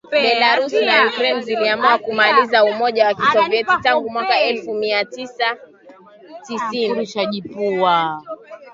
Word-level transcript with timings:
Belarus 0.11 0.73
na 0.81 1.03
Ukraine 1.07 1.41
ziliamua 1.41 1.97
kumaliza 1.97 2.63
Umoja 2.63 3.07
wa 3.07 3.13
KisovyetiTangu 3.13 4.09
mwaka 4.09 4.39
elfu 4.39 4.65
moja 4.69 4.79
mia 4.79 5.05
tisa 5.05 5.57
tisini 6.47 7.07